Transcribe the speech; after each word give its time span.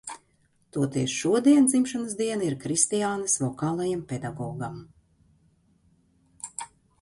Toties 0.77 1.11
šodien 1.17 1.67
dzimšanas 1.73 2.15
diena 2.21 2.47
ir 2.47 2.55
Kristiānas 2.63 3.37
vokālajam 3.43 4.01
pedagogam. 4.13 4.81